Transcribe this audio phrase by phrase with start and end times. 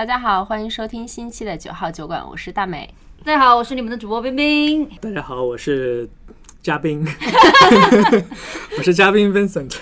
[0.00, 2.88] 大家好，欢迎收听新期的九号酒馆，我是大美。
[3.22, 4.88] 大家好，我是你们的主播冰冰。
[4.98, 6.08] 大家好，我是
[6.62, 7.06] 嘉宾，
[8.78, 9.76] 我是嘉宾 Vincent。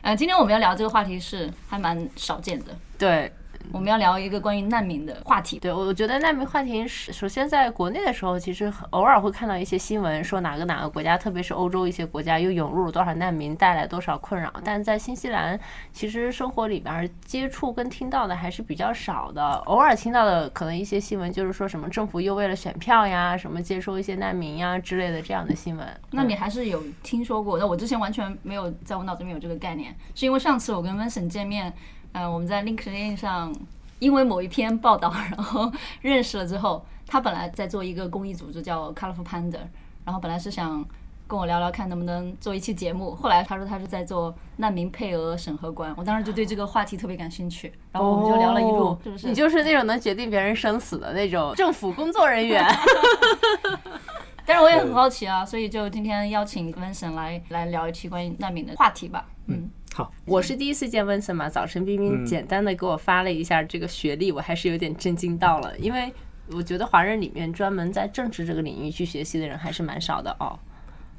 [0.00, 3.32] 呃，今天我们要聊这个话题是还蛮少见的，对，
[3.72, 5.58] 我们要聊一个关于难民的话题。
[5.58, 14.52] 对，我觉得难民话题是首先在国内的时候，其实偶尔会看到一些新闻，说哪个哪个国家，特别是欧洲一些国家又涌入了多少难民，带来多少困扰。
[14.62, 15.58] 但是在新西兰，
[15.92, 25.86] 其实生活里边接触跟听到的还是比较少的，偶尔听到的可能一些新闻就是说什么政府又为了选票呀，什么接收一些难民呀之类的这样的新闻。
[26.10, 27.58] 那你还是有听说过？
[27.58, 31.72] 那我之前完全没有在我脑子里面有这个概念，是因为上次我跟 Vincent 见面，
[32.12, 33.54] 呃，我们在 LinkedIn 上
[33.98, 39.60] 因为某一篇报道，然后认识了之后，他本来在做一个公益组织叫 Colorful Panda，
[40.04, 40.84] 然后本来是想
[41.26, 49.28] 跟我聊聊看能不能做一期节目，后来他说他是在做难民配额审核官，我当时就对这个话题特别感兴趣，然后我们就聊了一路，哦是不是？
[49.28, 52.62] 你就是那种能决定别人生死的那种政府工作人员。
[54.44, 59.24] 但是我也很好奇啊，所以就今天邀请 Vincent 来来聊一期关于难民的话题吧。
[59.46, 59.61] 嗯，
[59.94, 66.10] 好，我是第一次见温森嘛，早晨冰冰简单的给我发了一下这个学历，我还是有点震惊到了，因为
[66.50, 70.58] 我觉得华人里面专门在政治这个领域去学习的人还是蛮少的哦。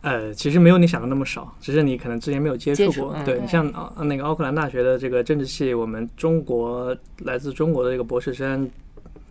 [0.01, 2.93] 呃，其实没有你想的那么少，只是你可能之前没有接触过。
[2.93, 8.69] 触嗯对对你像啊那个奥克兰大学的这个政治系，我们中国来自中国的这个博士生，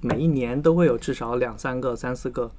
[0.01, 2.51] 每一年都会有至少两三个、三四个。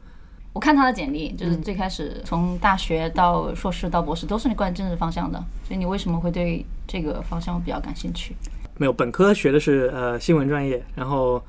[0.54, 8.36] 我看他的简历，就是最开始从大学到硕士到博士都是你关于政治方向的，所以你为什么会对这个方向比较感兴趣？
[8.78, 11.42] 没有，本科学的是呃新闻专业，然后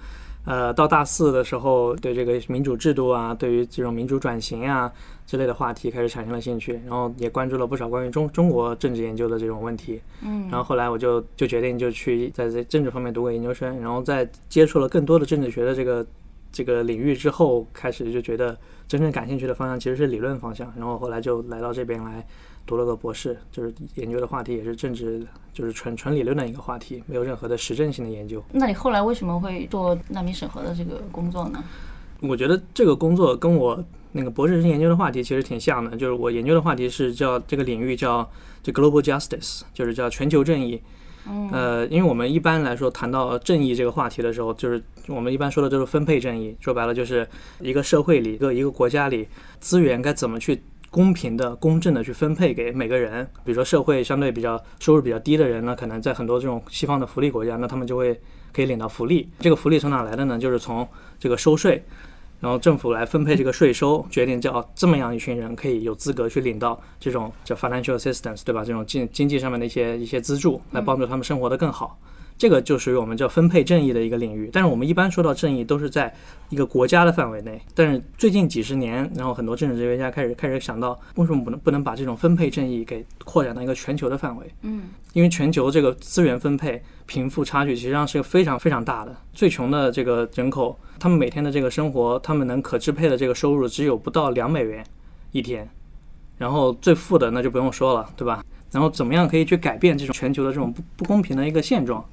[0.47, 4.91] 呃到大四的时候，对这个民主制度啊，对于这种民主转型啊
[5.27, 10.01] 之类的话题开始产生了兴趣，然后也关注了不少关于中中国政治研究的这种问题。
[10.23, 16.07] 嗯然后后来我就就决定就去在这政治方面读个研究生，然后在接触了更多的政治学的这个
[16.55, 18.57] 这个领域之后，开始就觉得
[18.87, 22.25] 真正感兴趣的方向其实是理论方向，然后后来就来到这边来
[22.65, 28.41] 读了个博士，就是研究的话题也是政治，就是纯纯理论的一个话题，没有任何的实证性的研究。
[28.53, 31.64] 那你后来为什么会做难民审核的这个工作呢？
[32.20, 38.31] 我觉得这个工作跟我那个博士生研究的话题其实挺像的，就是我研究的话题是叫这个领域叫
[38.63, 40.81] 这 global justice，就是叫全球正义。
[41.52, 47.27] 呃，因为我们一般来说谈到正义这个话题的时候，就是我们一般说的就是分配正义，说白了就是
[47.61, 49.27] 一个社会里、一个一个国家里
[49.61, 53.24] 资源该怎么去公平的、公正的去分配给每个人。
[53.45, 58.20] 比如说社会相对比较收入比较低的人呢，可能在很多这种西方的福利国家，那他们就会
[58.52, 59.29] 可以领到福利。
[59.40, 60.39] 这个福利从哪来的呢？
[60.39, 60.86] 就是从
[61.18, 61.84] 这个收税。
[62.45, 68.63] 然后政府来分配这个税收，决定叫这么样一群人可以有资格去领到这种叫 financial assistance，对吧？
[68.63, 71.99] 这种经经济上面的一些一些资助，来帮助他们生活得更好。
[72.36, 74.50] 这个就属于我们叫分配正义的一个领域。
[74.52, 76.12] 但是我们一般说到正义，都是在
[76.48, 77.61] 一个国家的范围内。
[77.74, 84.46] 但是最近几十年，然后很多政治哲学家开始开始想到，为什么不能不能把这种分配正义给扩展到一个全球的范围？
[84.62, 89.16] 嗯，因为全球这个资源分配、贫富差距，实际上是非常非常大的。
[89.33, 94.84] 最穷的这个人口，他们每天的这个生活，他们能可支配的这个收入只有不到两美元
[95.33, 95.68] 一天。
[96.36, 98.45] 然后最富的那就不用说了，对吧？
[98.72, 102.05] 然后怎么样可以去改变这种全球的这种不不公平的一个现状？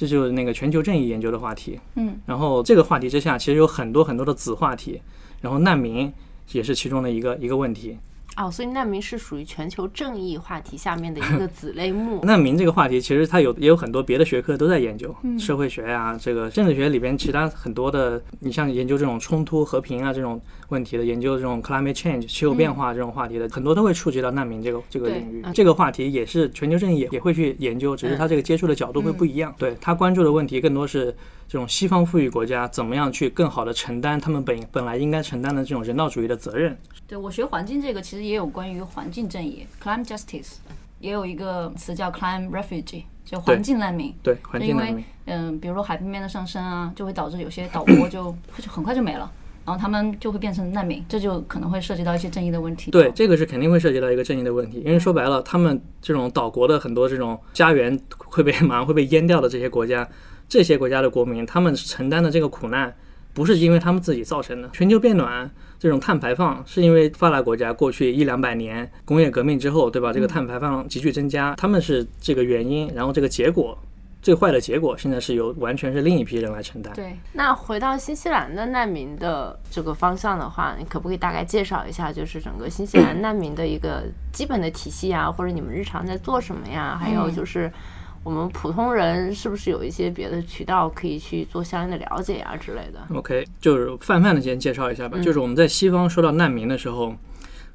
[0.00, 1.78] 这就是那个全球正义研究的话题。
[1.96, 4.98] 嗯，然后这个话题之下，其实有很多很多的子话题，
[5.42, 6.10] 然后难民
[6.52, 7.98] 也是其中的一个一个问题。
[8.36, 12.20] 哦，所以难民是属于全球正义话题下面的一个子类目。
[12.24, 25.52] 难民这个话题，其实它有也有很多别的学科都在研究，嗯社会学呀、这个政治学里边其他很多的，你像研究这种冲突、和平啊这种问题的，研究这种 climate change 气候变化这种话题的，很多都会触及到难民这个这个领域嗯。
[25.52, 29.54] 这个话题也是全球正义也也会去研究，只是它这个接触的角度会不一样。
[29.58, 31.14] 对他关注的问题更多是
[31.50, 36.78] 这种西方富裕国家怎么样去更好的承担他们本本来应该承担的这种人道主义的责任。
[37.08, 40.58] 对我学环境这个其实也有关于环境正义 （climate justice），
[41.00, 44.14] 也有一个词叫 climate refugee，就环境难民。
[44.22, 45.04] 对环境因为难民。
[45.24, 49.28] 嗯，比如说海平面的上升啊，就会导致有些岛国就 就很快就没了，
[49.64, 52.92] 然后他们就会变成难民，这就可能会涉及到一些正义的问题。
[52.92, 60.08] 对，这个是肯定会涉及到一个正义的问题，因为说白了，他们这种岛国的很多这种家园会被 马上会被淹掉的这些国家，
[60.50, 62.94] 这些国家的国民，他们承担的这个苦难，
[63.32, 64.68] 不是因为他们自己造成的。
[64.72, 65.48] 全球变暖
[65.78, 70.12] 这种碳排放，是因为发达国家过去一两百年工业革命之后，对吧？
[70.12, 73.78] 这个碳排放急剧增加，他们是这个原因，然后这个结果。
[74.22, 76.92] 最坏的结果现在是由完全是另一批人来承担。
[76.92, 86.98] 对，那回到新西兰的难民的这个方向的话，你可不可以大概介绍一下，就是整个新西兰难民的一个基本的体系啊，或者你们日常在做什么呀？
[87.00, 87.72] 还有就是
[88.22, 95.18] 我们普通人是不是有一些别的渠道可以去做相应的了解呀之类的？OK，就是泛泛的先介绍一下吧。
[95.20, 97.14] 就是我们在西方说到难民的时候，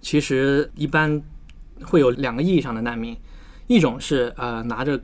[0.01, 1.19] 其实一般
[1.83, 3.17] 会有两个意义上的难民，
[3.65, 4.99] 一种是呃拿着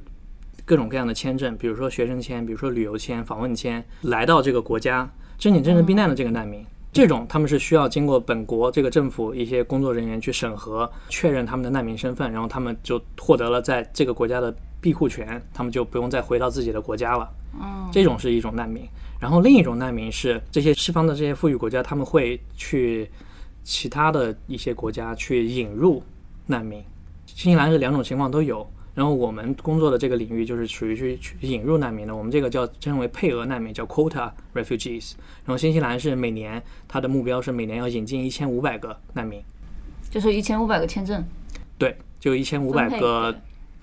[0.63, 6.63] 各种各样的签证，比如说学生签，比如说旅游签、访问签，来到这个国家申请真正避难的这个难民。
[6.93, 17.29] 这种他们是需要经过本国这个政府一些工作人员去审核，确认他们的难民身份，然后他们就获得了在这个国家的庇护权，他们就不用再回到自己的国家了。
[17.91, 18.83] 这种是一种难民。
[19.19, 23.09] 然后另一种难民是这些西方的这些富裕国家，他们会去
[23.63, 26.01] 其他的一些国家去引入
[26.47, 26.83] 难民。
[27.27, 28.67] 新西兰是两种情况都有。
[28.93, 35.13] 然后我们工作的这个领域就是属于去去引入难民的，我们这个叫称为配额难民，叫 quota refugees。
[35.45, 39.41] 然后新西兰是每年它的目标是每年要引进一千五百个难民，
[40.09, 41.23] 就是一千五百个签证，
[41.77, 43.39] 对，就一千五百个对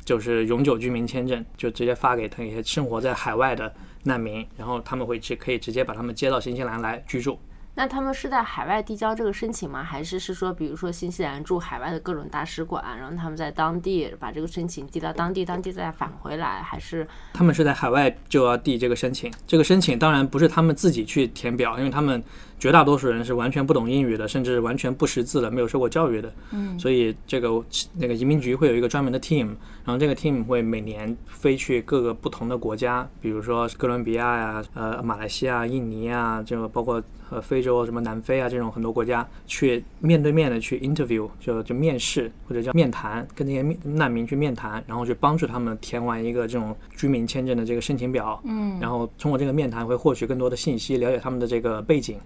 [0.08, 3.70] 就是永久居民签证，就直接发给那些生活在海外的
[4.04, 7.38] 难民，然后他们会直可以直接把他们接到新西兰来居住。
[7.74, 9.84] 那他们是在海外递交这个申请吗？
[9.84, 22.24] 还是是说，比如说新西兰驻海外的各种大使馆，然后他们在当地把这个申请递到当地，当地再返回来，还是他们是在海外就要递这个申请，这个申请当然不是他们自己去填表，因为他们
[22.58, 26.32] 绝大多数人是完全不懂英语的，甚至完全不识字的，没有受过教育的。
[26.50, 27.64] 嗯，所以这个
[27.96, 29.46] 那个移民局会有一个专门的 team，
[29.84, 37.00] 然后这个 team 会每年飞去各个不同的国家，比如说哥伦比亚呀、呃马来西亚、印尼啊，这个包括
[37.30, 52.18] 呃非洲什么南非啊这种很多国家，去面对面的去 interview，就就面试或者叫面谈，跟那些难民去面谈，然后去帮助他们填完一个这种居民签证的这个申请表，嗯，然后通过这个面谈会获取更多的信息，了解他们的这个背景。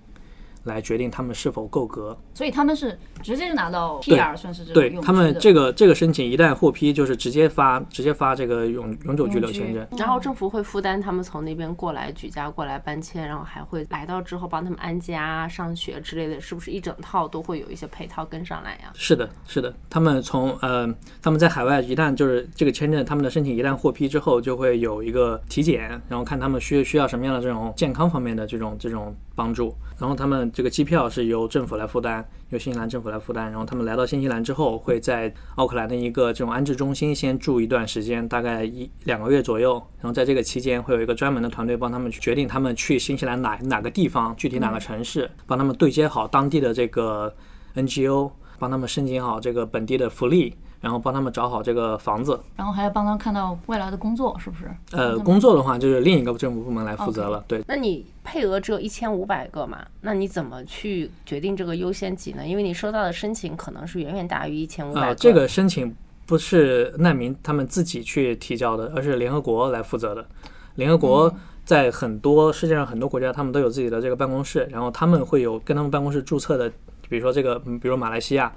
[0.64, 2.17] 来决定他们是否够格。
[2.35, 9.87] 所以他们是直接就拿到 PR，算是这种对他们这个这个申请一旦获批，就是直接发直接发这个永永久居留签证。
[9.99, 18.91] 然后政府会负担他们从那边过来举家过来搬迁，然后还会来到之后帮他们安家、上学之类的，是不是一整套都会有一些配套跟上来呀？
[18.94, 47.35] 是的，是的，他们从呃，他们在海外一旦就是这个签证，他们的申请一旦获批之后，就会有一个体检，然后看他们需需要什么样的这种健康方面的这种这种帮助，然后他们这个机票是由政府来负担，由新西兰政府来负担，然后他们来到新西兰之后，会在奥克兰的一个这种安置中心先住一段时间，大概一两个月左右，然后在这个期间会有一个专门的团队帮他们去决定他们去新西兰哪哪个地方，具体哪个城市，帮他们对接好当地的这个
[47.75, 52.38] NGO，帮他们申请好这个本地的福利，然后帮他们找好这个房子。
[52.56, 54.70] 然后还要帮他看到未来的工作，是不是？
[54.90, 57.43] 呃，工作的话就是另一个政府部门来负责了。
[57.49, 59.79] 对，那你配额只有一千五百个嘛？
[60.02, 62.46] 那你怎么去决定这个优先级呢？
[62.46, 65.14] 因为你收到的申请可能是远远大于一千五百呃，个。
[65.14, 65.94] 这个申请
[66.26, 70.26] 不是难民他们自己去提交的，而是联合国来负责的。
[70.75, 71.32] 联合国
[71.64, 76.69] 在很多世界上很多国家，他们都有自己的这个办公室，然后他们会有跟他们办公室注册的，
[77.08, 78.52] 比如说这个，嗯比如马来西亚。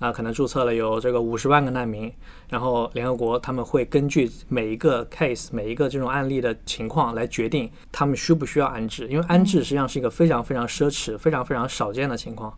[0.00, 2.10] 啊，可能注册了有这个五十万个难民，
[2.48, 12.52] 然后联合国他们会根据每一个 case、每一个这种案例的情况来决定他们需不需要安置，因为安置实际上是一个非常非常奢侈、非常非常少见的情况。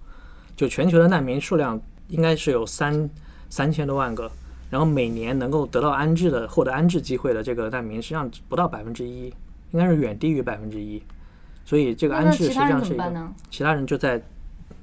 [0.55, 3.11] 就全球的难民数量应该是有三
[3.51, 4.31] 三千多万个，
[4.71, 9.27] 然后每年能够得到安置的、获得安置机会的这个难民，实际上不到百分之一，
[9.73, 11.03] 应该是远低于百分之一。
[11.65, 13.33] 所以这个安置实际上是一个？
[13.51, 14.23] 其他人就在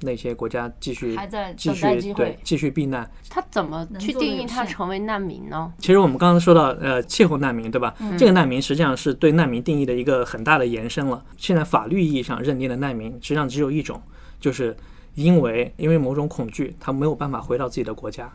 [0.00, 2.38] 那些国家继续还在继等待机续对。
[2.42, 3.10] 继续避难。
[3.28, 5.72] 他怎么去定义他成为难民呢？
[5.78, 7.94] 其实我们刚刚说到，呃，气候难民，对吧？
[8.00, 11.24] 嗯这个难民实际上是对难民定义的一个很大的延伸了。
[11.36, 14.00] 现在法律意义上认定的难民，实际上只有一种，
[14.40, 14.76] 就是
[15.14, 18.30] 因为因为某种恐惧，他没有办法回到自己的国家。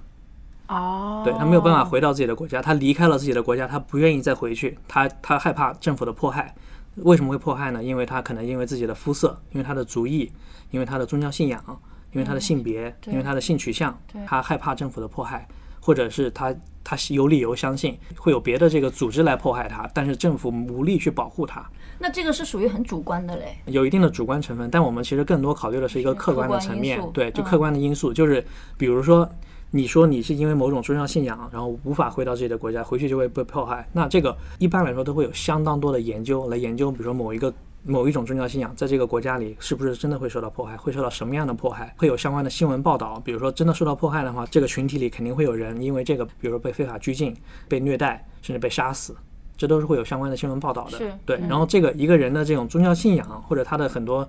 [0.68, 6.56] 哦，对他没有办法回到自己的国家，他离开了自己的国家，他不愿意再回去，他他害怕政府的迫害。
[7.04, 7.84] 为什么会迫害呢？
[7.84, 10.32] 因为他可能因为自己的肤色，因为他的族裔，
[10.76, 11.64] 因为他的宗教信仰，
[12.12, 15.48] 因为他的性别，对因为他的性取向，他害怕政府的迫害，
[15.80, 16.54] 或者是他
[16.84, 21.66] 他是有理由相信会有别的这个组织来迫害他，但是政府无力去保护他，
[21.98, 23.56] 那这个是属于很主观的嘞。
[23.68, 24.70] 有一定的主观成分。
[24.70, 28.46] 但我们其实更多考虑的是一个客观的层面，对，就嗯客观的因素，就是
[28.78, 29.30] 比如说。
[29.72, 33.86] 你说你是因为某种宗教信仰，然后无法回到自己的国家，回去就会被迫害。
[33.92, 37.54] 那这个一般来说都会有相当多的研究来研究，比如说某一个
[37.88, 43.22] 某一种宗教信仰在这个国家里是不是真的会受到迫害，会受到什么样的迫害，会有相关的新闻报道。
[43.24, 47.36] 比如说真的受到迫害的话，这个群体里肯定会有人因为这个，比如说被非法拘禁、
[47.68, 49.16] 被虐待，甚至被杀死，
[49.56, 51.14] 这都是会有相关的新闻报道的是。
[51.26, 54.28] 对，嗯然后这个一个人的这种宗教信仰或者他的很多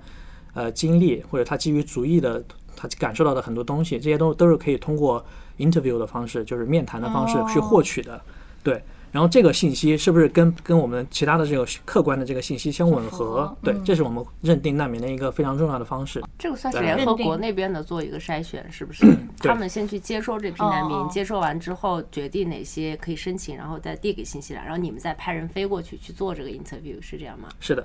[0.52, 2.44] 呃经历，或者他基于族裔的
[2.76, 5.24] 他感受到的很多东西，这些都都是可以通过
[5.56, 8.20] interview 的方式，就是面谈的方式哦去获取的。
[8.62, 8.82] 对，
[9.16, 13.56] 然后这个信息是不是跟跟我们其他的这个客观的这个信息相吻合合？
[13.62, 16.22] 对嗯，这是我们认定难民的一个非常重要的方式。
[16.38, 19.06] 这个算是联合国那边的做一个筛选，是不是？
[19.38, 27.48] 他们先去接收这批难民，接收完之后决定哪些可以申请，然后再递给新西兰，然后你们再派人飞过去去做这个 interview，是这样吗？
[27.58, 27.82] 是的，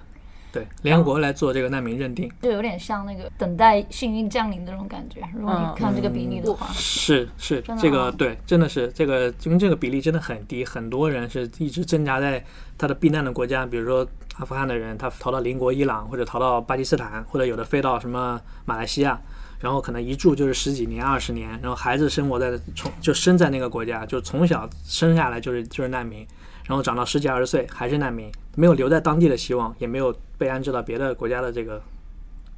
[0.52, 2.30] 对，联合国来做这个难民认定。
[2.42, 5.22] 就有点像那个等待幸运降临的那种感觉。
[5.34, 12.44] 如果嗯你看这个比例的话，是是这个哦对，真的是这个，因为这个比例真的很低，很多人是一直挣扎在
[12.78, 14.06] 他的避难的国家，比如说
[14.38, 19.20] 阿富汗的人，他逃到邻国伊朗，或者逃到巴基斯坦，或者有的飞到什么马来西亚，
[19.60, 26.28] 然后可能一住就是十几年、二十年，然后孩子生活在从就生在那个国家，就从小生下来就是就是难民，
[26.68, 31.82] 然后长到十几二十岁还是难民，没有留在当地的希望，也没有被安置到别的国家的这个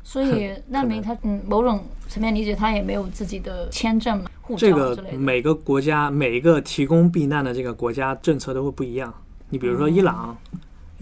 [0.04, 4.96] 所以难民他嗯某种层面理解他也没有自己的签证、护这个。
[5.18, 9.14] 每个国家每一个提供避难的这个国家政策都会不一样。
[9.50, 10.38] 你比如说伊朗，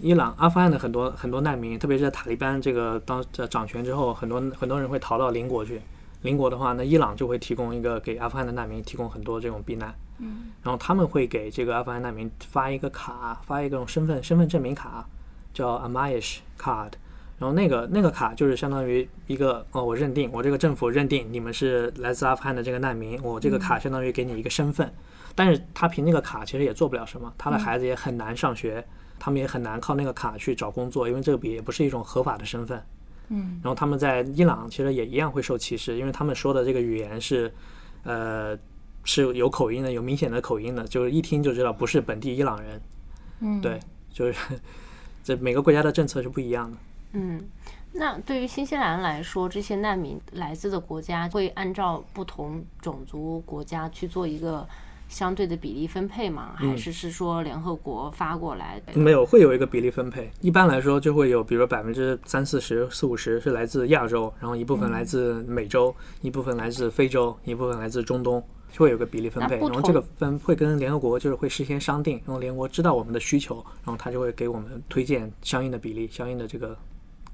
[0.00, 5.80] 伊朗、阿富汗的很多很多难民，特别是在塔利班这个当这掌权之后，很多很多人会逃到邻国去。
[6.22, 9.92] 邻国的话，那伊朗就会提供一个给阿富汗的难民提供很多这种避难。
[10.22, 15.04] 嗯，然后他们会给这个阿富汗难民发一个卡，发一个这种身份身份证明卡，
[15.52, 16.92] 叫 Amayish Card。
[17.38, 24.92] 然后那个那个卡就是相当于一个哦，我认定我这个政府认定你们是来自阿富汗的这个难民，我这个卡相当于给你一个身份。
[25.34, 28.84] 但是他凭那个卡其实也做不了什么，他的孩子也很难上学，
[29.18, 32.80] 他们也很难靠那个卡去找工作，因为这个也不是一种合法的身份。
[33.28, 37.52] 嗯，然后他们在伊朗其实也一样会受歧视，因为他们说的这个语言是，
[38.04, 38.56] 呃，
[39.04, 42.80] 是有口音的，有明显的口音的，就是一听就知道不是本地伊朗人。
[43.40, 43.80] 嗯，对，
[44.12, 44.38] 就是
[45.24, 46.76] 这每个国家的政策是不一样的。
[47.12, 47.42] 嗯，
[47.92, 54.66] 那对于新西兰来说，这些难民来自的国家会按照不同种族国家去做一个
[55.08, 56.54] 相对的比例分配吗？
[56.56, 58.98] 还是是说联合国发过来的？
[58.98, 60.30] 没有，会有一个比例分配。
[60.40, 69.56] 一般来说，就会有，比如说百分之三四十、四五十是来自亚洲，然后一部分来自美洲，一部分来自非洲，一部分来自中东，就会有个比例分配。
[69.56, 76.76] 然后这个分会跟联合国就是会事先商定，然后联合国知道我们的需求，然后他就会给我们推荐相应的比例、相应的这个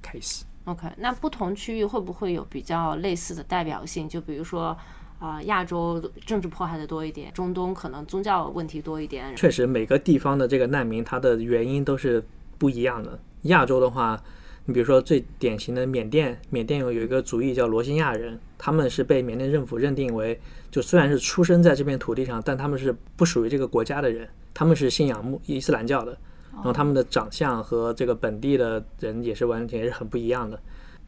[0.02, 0.42] case。
[0.64, 4.07] OK，那不同区域会不会有比较类似的代表性？
[4.09, 4.76] 就比如说，
[5.18, 9.35] 啊、亚洲政治迫害的多一点，中东可能宗教问题多一点。
[9.35, 12.23] 确实，每个地方的这个难民，它的原因都是
[12.59, 13.18] 不一样的。
[13.42, 14.23] 亚洲的话，
[14.68, 20.38] 你比如说最典型的缅甸，缅甸有有一个族裔叫罗兴亚人，他们是被缅甸政府认定为，
[20.70, 26.14] 就虽然是出生在这片土地上，但他们是不属于这个国家的人，他们是信仰穆伊斯兰教的，
[26.52, 30.60] 然后他们的长相和这个本地的人也是完全是很不一样的。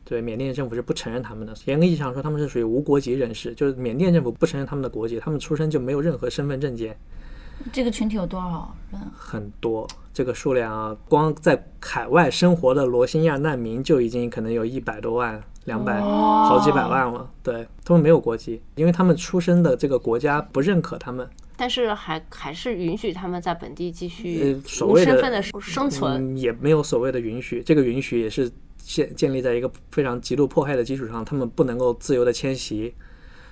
[0.07, 1.53] 对，缅甸政府是不承认他们的。
[1.67, 6.97] 严格意义上说，他们是属于无国籍人士，就是缅甸政府不承认他们的国籍，他们出生就没有任何身份证件。
[7.73, 9.01] 这个群体有多少人？
[9.17, 17.31] 很多，这个数量啊，光在海外生活的罗兴亚难民就已经可能有一百多万、两百、好几百万了。
[17.43, 21.29] 对他们没有国籍，因为他们出生的这个国家不认可他们。
[21.57, 26.35] 但是还还是允许他们在本地继续呃所谓的无身份的生存。
[26.35, 32.95] 嗯，也没有所谓的允许，这个允许也是建建立在一个非常极度迫害的基础上，他们不能够自由的迁徙，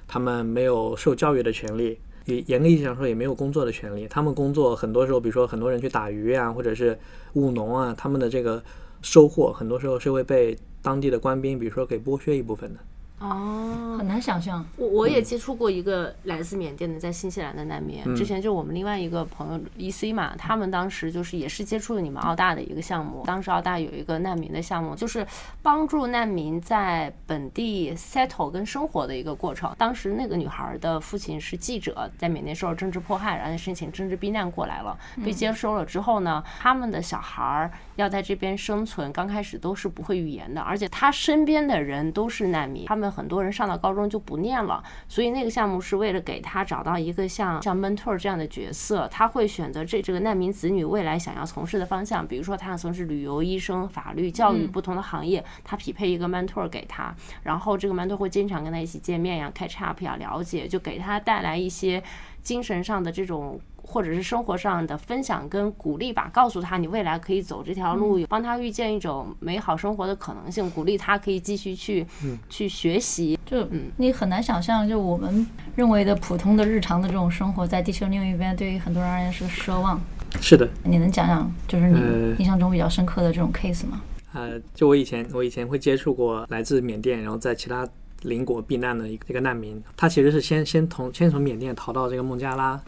[0.06, 4.06] 他们没有受教育的权利，也严格意义上说也没有工作的权利。
[4.06, 6.98] 他们工作很多时候，比如说很多人去打鱼啊，或者是
[7.32, 8.62] 务农啊，他们的这个
[9.00, 12.80] 收获很多时候是会被当地的官兵，比如说给剥削一部分的。
[13.20, 14.64] 哦，很难想象。
[14.76, 25.26] 我我也接触过一个来自缅甸的在新西兰的难民，之前就我们另外一个朋友 E C 嘛，他们当时就是也是接触了你们澳大的一个项目，当时澳大有一个难民的项目，就是
[25.62, 29.74] 帮助难民在本地 settle 跟生活的一个过程。
[29.76, 62.02] 当时那个女孩的父亲是记者，在缅甸受到政治迫害，然后申请政治避难过来了，被接收了之后呢，他们的小孩儿要在这边生存，刚开始都是不会语言的，而且他身边的人都是难民，他们很多人上到高中就不念了，所以那个项目是为了给他找到一个像像 mentor 这样的角色，他会选择这这个难民子女未来想要从事的方向，比如说他想从事旅游、医生、法律、教育不同的行业，他匹配一个 mentor 给他，然后这个 mentor 会经常跟他一起见面呀、catch up 呀、了解，就给他带来一些
[62.42, 63.60] 精神上的这种。
[63.90, 72.06] 或者是生活上的分享跟鼓励吧，告诉他你未来可以走这条路，帮他遇见一种美好生活的可能性，鼓励他可以继续去、
[72.50, 73.38] 去学习。
[73.46, 73.66] 就
[73.96, 79.98] 你很难想象，就我们认为的普通的日常的这种生活，在地球另一边，对于很多人而言是个奢望。
[80.38, 84.02] 是的，你能讲讲，就是你呃印象中比较深刻的这种 case 吗？
[84.34, 87.88] 呃，就我以前我以前会接触过来自缅甸，然后在其他
[88.24, 92.78] 邻国避难的一个一个难民，他其实是先先从先从缅甸逃到这个孟加拉，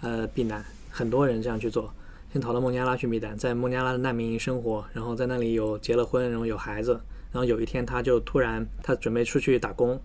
[0.00, 1.92] 呃，避难，很多人这样去做，
[2.32, 6.92] 先逃到孟加拉去避难，在孟加拉的难民营生活，然后在那里有结了婚，然后有孩子，
[7.32, 10.00] 然后有一天他就突然他准备出去打工，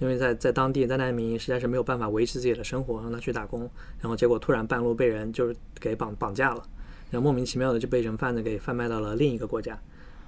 [0.00, 3.60] 因为在在当地在难民营实在是没有办法维持自己的生活，让他去打工，
[4.00, 6.62] 然后结果突然半路被人就是给绑绑架了，
[7.10, 9.78] 然后莫名其妙的就被人贩子给贩卖到了另一个国家，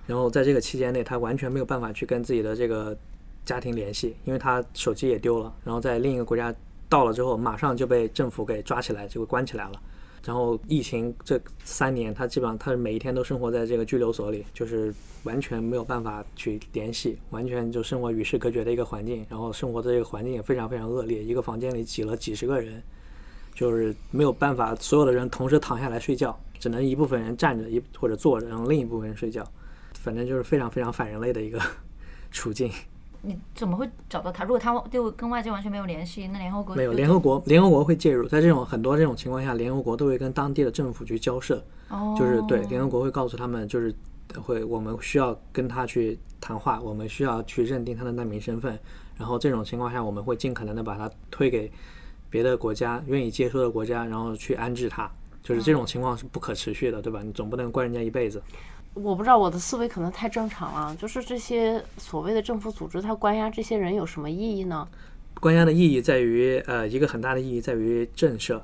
[0.06, 2.96] 然后在这个期间内他完全没有办法去跟自己的这个
[3.44, 6.54] 家庭联系，因为他手机也丢了，然后在另一个国家
[6.88, 9.82] 到了之后，马上就被政府给抓起来，就关起来了。
[10.24, 14.92] 然后疫情这三年，他基本上他每一天都生活在这个拘留所里，就是
[15.22, 19.24] 完全没有办法去联系，完全就生活与世隔绝的一个环境。
[19.30, 22.82] 然后生活的这个环境也非常非常恶劣，一个房间里挤了几十个人，
[23.54, 29.46] 就是没有办法所有的人同时躺下来睡觉，只能一部分人站着一或者坐着，然后另一部分人睡觉，
[29.94, 31.60] 反正就是非常非常反人类的一个
[32.30, 32.70] 处境。
[33.22, 34.44] 你怎么会找到他？
[34.44, 43.94] 如果他就跟外界完全没有联系，那联合国没有，联合国联合国会介入，在这种很多这种情况下，联合国都会跟当地的政府去交涉，哦，就是对联合国会告诉他们，就是
[44.42, 48.78] 会我们需要跟他去谈话，我们需要去认定他的难民身份，
[49.16, 51.70] 然后这种情况下，我们会尽可能的把他推给
[52.30, 55.10] 别的国家愿意接收的国家，然后去安置他。
[55.40, 57.22] 就是这种情况是不可持续的，对吧？
[57.22, 58.42] 你总不能关人家一辈子。
[59.02, 64.86] 我不知道我的思维可能太正常了，就是这些所谓的政府组织，它关押这些人有什么意义呢？
[65.40, 68.60] 关押的意义在于，呃，一个很大的意义在于震慑，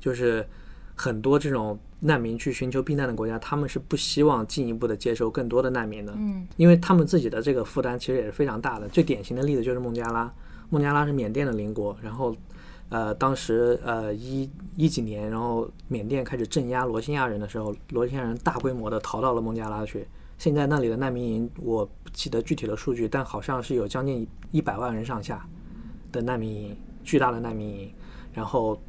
[0.00, 0.46] 就是
[0.94, 8.88] 很多这种难民去寻求避难的国家，他们是不希望进一步的接收更多的难民的，嗯，因为他们自己的这个负担其实也是非常大的。
[8.88, 10.32] 最典型的例子就是孟加拉，
[10.70, 12.34] 孟加拉是缅甸的邻国，然后，
[12.90, 20.06] 呃，当时呃一一几年，然后缅甸开始镇压罗兴亚人的时候，罗兴亚人大规模的逃到了孟加拉去。
[20.36, 25.46] 现在那里的难民营，我不记得具体的数据，但好像是有将近一百万人上下
[26.10, 27.92] 的难民营，巨大的难民营。
[28.32, 28.80] 然后，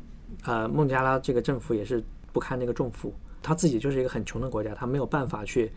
[0.43, 5.71] 呃，孟加拉这个政府也是不堪那个重负，他自己就是一个很穷的国家，他没有办法去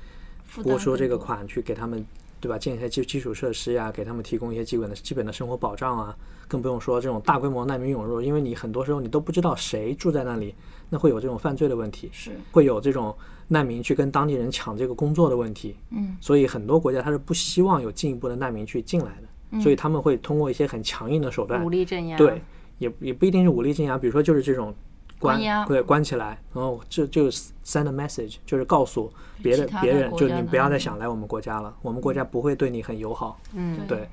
[0.63, 2.05] 拨出这个款去给他们，
[2.41, 2.59] 对吧？
[2.59, 10.55] 建一些基基础设施呀，给他们提供一些基本的基本的生活保障啊，更不用说这种大规模难民涌入，因为你很多时候你都不知道谁住在那里，
[10.89, 13.15] 那会有这种犯罪的问题，是，会有这种
[13.49, 22.17] 难民去跟当地人抢这个工作的问题，嗯，所以很多国家他是不希望有进一步的难民去进来的，所以他们会通过一些很强硬的手段武，力镇压？
[22.17, 22.41] 对，
[22.79, 24.75] 也也不一定是武力镇压，比如说就是这种
[25.19, 27.29] 关对关起来，然后就就
[27.65, 33.41] send a message，就是告诉别的别人，就你不要再想来我们国家了，我们国家不会对你很友好。
[33.53, 34.09] 嗯，对，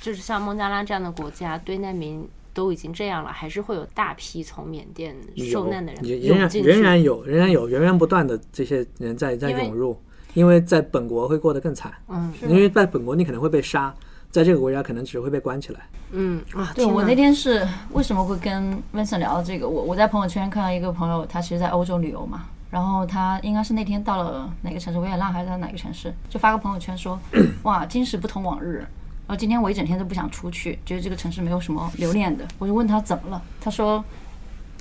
[0.00, 6.68] 就是像孟加拉这样的国家，对难民都已经这样了，还是会有大批从缅甸受难的人也仍然涌进去。
[6.68, 10.00] 仍然有仍然有源源不断的这些人在在涌入，
[10.34, 12.32] 因为在本国会过得更惨，嗯。
[12.48, 13.94] 因为在本国你可能会被杀，
[14.30, 15.80] 在这个国家可能只会被关起来。
[16.10, 19.68] 嗯啊，对我那天是为什么会跟 Vincent 聊到这个？
[19.68, 27.18] 我我在朋友圈看到一个朋友，他其实在欧洲旅游嘛，然后他应该是那天到了哪个城市，维也纳还是在哪个城市，就发个朋友圈说，
[27.64, 28.86] 哇，今时不同往日。
[29.26, 32.48] 然后今天我一整天都不想出去，觉得这个城市没有什么留恋的。
[32.58, 34.02] 我就问他怎么了，他说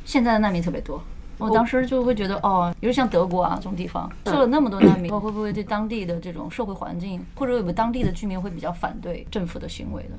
[0.06, 1.04] 现在的难民特别多。
[1.38, 10.18] 我当时就会觉得，哦，比如像德国啊这种地方，收了那么多难民，会不会对当地的这种社会环境，或者有没有当地的居民会比较反对政府的行为呢？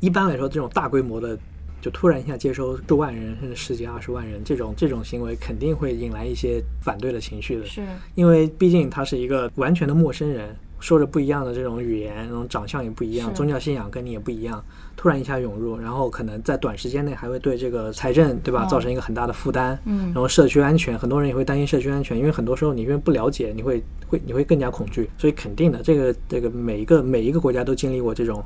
[0.00, 1.38] 一般来说，这种大规模的，
[1.80, 7.66] 就突然一下接收数万人甚至十几二十万人，这种这种行为肯定会引来一些反对的情绪的。
[7.66, 14.62] 是，因为毕竟他是一个完全的陌生人，说着不一样的这种语言，然后长相也不一样，宗教信仰跟你也不一样，
[14.96, 19.78] 突然一下涌入，然后可能在短时间内还会对这个财政，对吧，哦造成一个很大的负担。
[19.84, 28.44] 嗯然后社区安全，很多人也会担心社区安全，因为很多时候你因为不了解，你会会你会更加恐惧，所以肯定的，这个这个每一个每一个国家都经历过这种，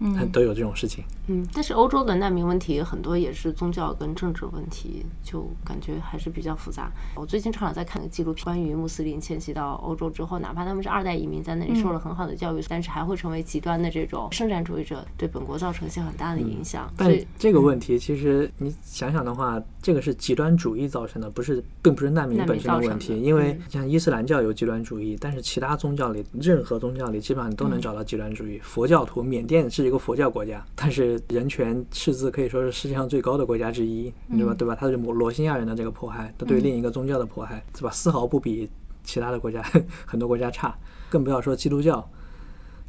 [0.00, 1.04] 嗯，都有这种事情。
[1.26, 6.90] 嗯，但是欧洲的难民问题很多也是宗教跟政治问题，就感觉还是比较复杂。
[7.16, 16.86] 我最近常常在看个纪录片，关于穆斯林迁徙到欧洲之后，哪怕他们是二代移民，在那里受了很好的教育，但是还会成为极端的这种圣战主义者，对本国造成一些很大的影响。
[16.88, 23.20] 所但以，这个问题其实你想想的话，这个是极端主义造成的，不是，并不是难民本身的问题。
[23.20, 28.58] 因为嗯像伊斯兰教有极端主义，但是其他宗教里，任何宗教里基本上你都能找到极端主义。
[28.62, 34.54] 佛教徒，缅甸是一个佛教国家，但是人权赤字可以说是世界上最高的国家之一，对吧？
[34.56, 34.76] 对吧？
[34.78, 37.90] 它是罗罗兴亚人的这个迫害，它对另一个宗教的迫害，是吧？
[37.90, 38.68] 丝毫不比
[39.02, 39.60] 其他的国家
[40.06, 40.76] 很多国家差，
[41.10, 42.08] 更不要说基督教。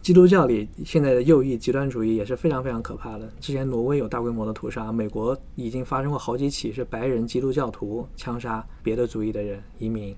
[0.01, 3.29] 基督教里现在的右翼极端主义也是非常非常可怕的。
[3.41, 10.15] 之前挪威有大规模的屠杀，美国已经发生过好几起是白人基督教徒枪杀别的族裔的人移民。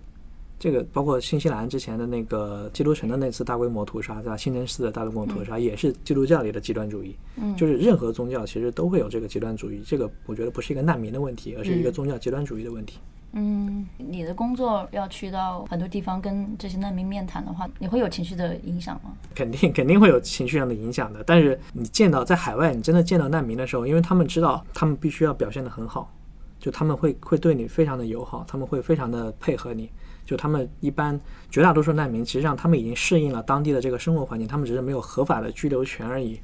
[0.62, 4.38] 这个包括新西兰之前的那个基督城的那次大规模屠杀，对吧？
[4.38, 7.16] 清真寺的大规模屠杀也是基督教里的极端主义。
[7.38, 9.82] 嗯就是任何宗教其实都会有这个极端主义。
[9.84, 13.00] 这个我觉得不是一个难民的问题，而是一个宗教极端主义的问题。
[13.32, 19.14] 嗯，你的工作要去到很多地方跟这些难民面谈的话，你会有情绪的影响吗？
[19.34, 21.24] 肯定肯定会有情绪上的影响的。
[21.26, 26.14] 但是你见到在海外，你真的见到难民的时候，因为他们知道他们必须要表现得很好，
[26.60, 29.90] 就他们会会对你非常的友好，他们会非常的配合你。
[30.32, 36.40] 就他们一般绝大多数难民，实际上他们已经适应了当地的这个生活环境，他们只是没有合法的居留权而已。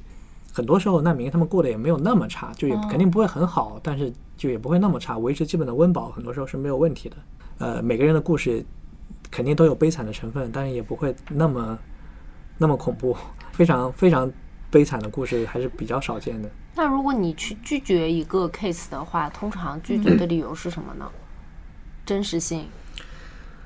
[0.52, 7.16] 很多时候难民他们过得也没有那么差，就也哦肯定不会很好，但是就也不会那么差，维持基本的温饱，很多时候是没有问题的。
[7.56, 8.62] 呃，每个人的故事
[9.30, 11.78] 肯定都有悲惨的成分，但是也不会那么
[12.58, 13.16] 那么恐怖，
[13.52, 14.30] 非常非常
[14.70, 16.50] 悲惨的故事还是比较少见的。
[16.74, 21.10] 那如果你去拒绝一个 case 的话，通常拒绝的理由是什么呢？
[22.04, 22.66] 真实性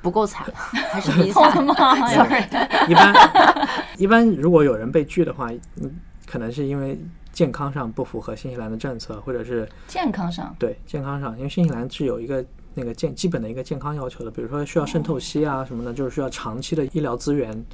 [0.03, 1.75] 不够惨，还是比 我的惨吗！？
[2.11, 2.43] Sorry，
[2.89, 5.91] 一般一般如果有人被拒的话，嗯，
[6.27, 6.99] 可能是因为
[7.33, 17.65] 健康上不符合新西兰的政策，或者是健康上，对健康上，因为新西兰是有一个那个健基本的一个健康要求的，比如说需要渗透析啊什么的，就是需要长期的医疗资源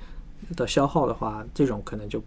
[0.54, 2.22] 的消耗的话，这种可能就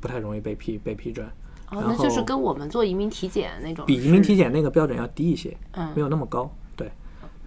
[0.00, 1.26] 不太容易被批被批准，
[1.70, 6.90] 哦，然那就是跟我们做移民体检那种比移民体检那个标准要低一些，嗯没有那么高，对，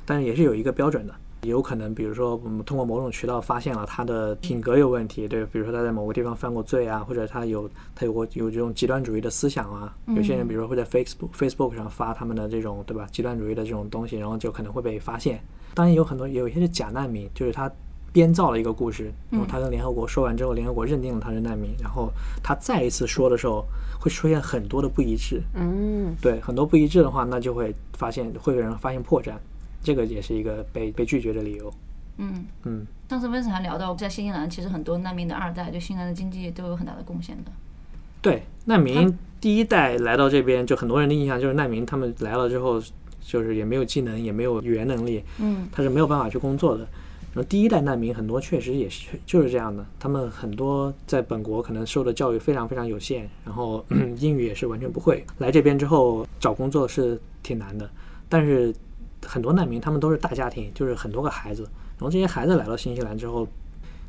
[0.06, 1.16] 但是也是有一个标准的。
[1.44, 9.96] 有可能，比如说我们通过某种渠道发现了他的品格有问题，对，比如说他在某个地方犯过罪啊，或者他有他有过有这种极端主义的思想啊。
[10.16, 15.40] 有些人比如说会在 Facebook Facebook 上发他们的这种对吧极端主义的这种东西，然后就可能会被发现。
[15.74, 17.72] 当然有很多有一些是假难民，就是他
[18.12, 23.64] 编造了一个故事，然后他跟联合国说完之后，联合国认定了他是难民，然后他再一次说的时候
[24.00, 29.34] 会出现很多的不一致，嗯，对，很多不一致的话，那就会发现会有人发现破绽，
[29.88, 31.74] 这个也是一个被被拒绝的理由。
[32.18, 32.46] 嗯。
[32.66, 37.52] 嗯，上次温森还聊到，在新西兰其实很多难民的二代对新西兰的经济都有很大的贡献的。
[38.22, 42.82] 对，难民第一代来到这边，就很多人的印象就是难民他们来了之后，
[43.22, 46.86] 就是也没有技能，也没有语言能力，嗯，他是没有办法去工作的。
[47.34, 53.86] 然后第一代难民很多确实也是就是这样的，他们很多在本国可能受的教育非常非常有限，然后
[54.18, 55.24] 英语也是完全不会。
[55.38, 57.88] 来这边之后找工作是挺难的，
[58.28, 58.74] 但是
[59.26, 61.64] 很多难民他们都是大家庭，就是很多个孩子，
[61.98, 63.48] 然后这些孩子来到新西兰之后，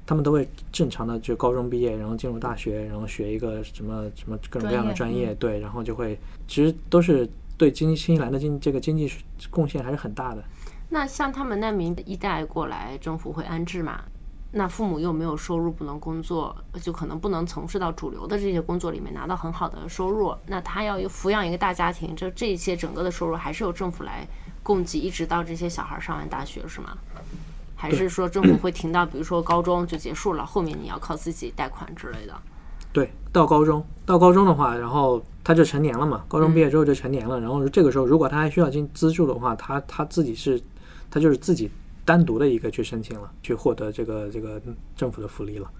[0.06, 9.10] 他们都会正常的就高中毕业，然后进入大学，然后学一个什么什么各种各样的专业，专业对，然后就会其实都是对经新西兰的经这个经济
[9.50, 10.42] 贡献还是很大的。
[10.90, 14.02] 那像他们难民一代过来，政府会安置嘛？
[14.50, 20.34] 那父母又没有收入，不能工作，就可能不能从事到主流的这些工作里面拿到很好的收入。
[20.46, 24.26] 那他要有抚养一个大家庭，这这些整个的收入还是由政府来
[24.62, 26.96] 供给，一直到这些小孩上完大学，是吗？
[27.76, 32.34] 还是说政府会停到，比如说高中就结束了，后面你要靠自己贷款之类的？
[32.90, 36.24] 对，到高中，到高中的话，然后他就成年了嘛。
[36.26, 40.60] 高中毕业之后就成年了，然后这个时候如果他还需要进资助的话，他他自己是，
[41.10, 41.70] 他就是自己
[42.08, 44.58] 单独的一个去申请了，去获得这个这个
[44.96, 45.70] 政府的福利了。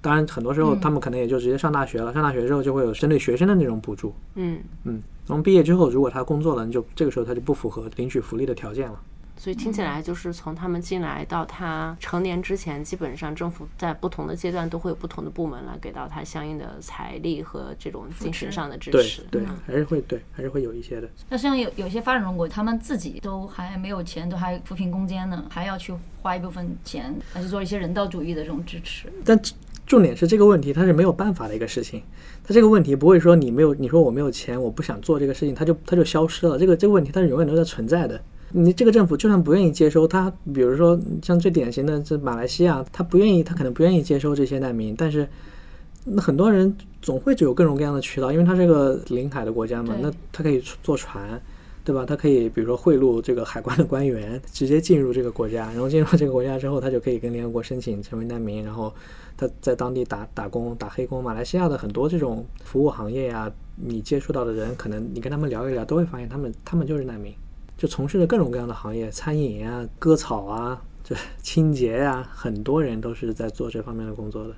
[0.00, 4.14] 当然，很多时候他们可能也就直接上大学了，上大学之后就会有针对学生的那种补助。
[4.36, 8.98] 嗯，嗯，然后毕业之后，如果他工作了，你就这个时候他就不符合领取福利的条件了。
[9.38, 19.22] 所以听起来就是从他们进来到他成年之前，基本上政府在不同的阶段都会有不同的部门来给到他相应的财力和这种精神上的支持。
[19.30, 21.08] 对对，还是会对，还是会有一些的。
[21.28, 29.12] 那像有有些发展中国，他们自己都还没有钱，都还扶贫攻坚呢，还要去花一部分钱还是做一些人道主义的这种支持。
[29.24, 29.38] 但
[29.86, 32.02] 重点是这个问题，它是没有办法的一个事情。
[32.42, 36.58] 它这个问题不会说你没有，你说我没有钱，我不想做这个事情，它就它就消失了。
[36.58, 38.20] 这个这个问题它是永远都在存在的。
[38.52, 45.28] 你这个政府就算不愿意接收他，比如说像最典型的这马来西亚，他不愿意，他可能不愿意接收这些难民，但是
[46.04, 51.40] 那很多人总会有各种各样的渠道，因为它是个临海的国家嘛，那他可以坐船，
[51.84, 52.04] 对吧？
[52.06, 58.92] 他可以比如说贿赂这个海关的官员，直接进入这个国家，然后进入这个国家之后，他就可以跟联合国申请成为难民，然后
[59.36, 61.22] 他在当地打打工、打黑工。
[61.22, 67.32] 马来西亚的很多这种服务行业呀、你接触到的人，可能你跟他们聊一聊，都会发现他们他们就是难民，
[67.76, 74.54] 就从事着各种各样的行业，餐饮啊、割草啊、 这清洁呀、很多人都是在做这方面的工作的。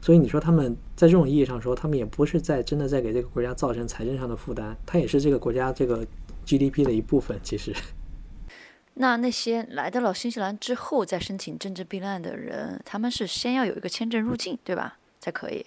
[0.00, 6.04] 所以你说他们在这种意义上说，他们也不是在真的在给这个国家造成财政上的负担，他也是这个国家这个
[6.44, 7.38] GDP 的一部分。
[7.42, 7.72] 其实，
[8.94, 14.98] 那那些来到了新西兰之后再申请政治避难的人，他们是先要有一个签证入境，对吧？
[15.20, 15.64] 才可以。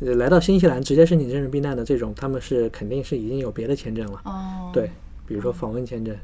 [0.00, 4.20] 呃，来到新西兰直接申请政治避难的这种，他们是肯定是已经有别的签证了。
[4.26, 4.90] 哦，对，
[5.28, 6.16] 比如说访问签证、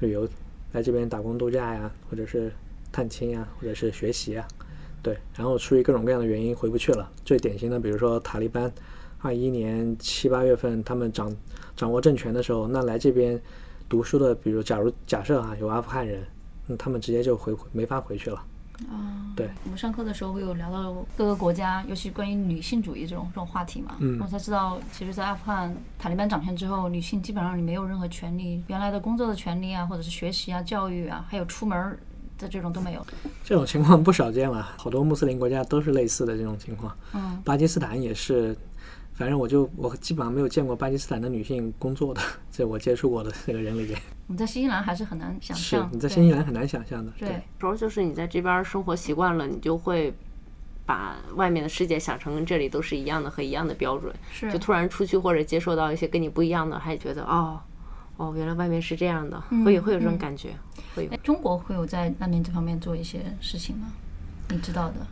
[0.00, 0.28] 旅游
[0.72, 2.52] 来这边打工度假呀，或者是
[2.90, 4.44] 探亲呀，或者是学习呀，
[5.00, 7.08] 对，然后出于各种各样的原因回不去了。
[7.24, 8.70] 最典型的，比如说塔利班，
[9.20, 11.34] 二一年七八月份他们掌
[11.76, 13.40] 掌握政权的时候，那来这边
[13.88, 16.20] 读书的，比如假如假设啊有阿富汗人，
[16.66, 18.44] 那他们直接就回没法回去了。
[19.34, 23.96] 对我们上课的时候会有聊到各个国家，尤其关于女性主义这种这种话题嘛。
[23.98, 31.98] 嗯我才知道，其实，在阿富汗塔利班掌权之后，女性基本上你没有任何权利，原来的工作的权利啊，或者是学习啊、教育啊，还有出门
[32.36, 33.06] 的这种都没有。
[33.42, 36.94] 这种情况不少见了，好多穆斯林国家都是类似的这种情况。
[37.14, 38.54] 嗯，巴基斯坦也是，
[39.14, 42.20] 反正我就我基本上没有见过巴基斯坦的女性工作的，
[42.50, 45.88] 在我接触过的这个人里边，我们在新西兰还是很难想是象。
[45.92, 47.12] 你在新西兰很难想象的。
[47.18, 50.12] 对，有时候就是你在这边生活习惯了，你就会
[50.86, 57.60] 把外面的世界想成跟这里都是一样的和一样的标准，是就突然出去或者接受到一些跟你不一样的，还觉得哦
[58.16, 60.50] 哦，原来外面是这样的，会有会有这种感觉，
[60.96, 61.16] 会有哎。
[61.18, 63.88] 中国会有在难民这方面做一些事情吗？
[64.48, 65.06] 你知道的？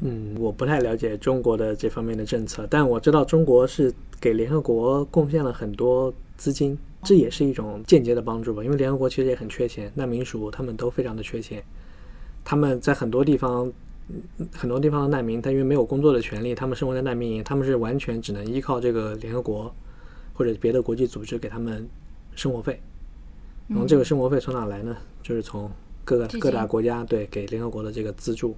[0.00, 8.62] 嗯，我不太了解中国的这方面的政策，但我知道中国是给联合国贡献了很多资金，这也是一种间接的帮助吧。
[8.62, 11.60] 因为联合国其实也很缺钱，难民署他们都非常的缺钱，
[12.44, 13.72] 他们在很多地方，
[14.52, 19.74] 很多地方的难民，他因为没有工作的权利，他们生活在难民营，他们是完全只能依靠这个联合国
[20.32, 21.88] 或者别的国际组织给他们
[22.36, 22.80] 生活费。
[23.66, 24.96] 然后这个生活费从哪来呢？
[25.24, 25.68] 就是从
[26.04, 28.54] 各个各大国家对给联合国的这个资助。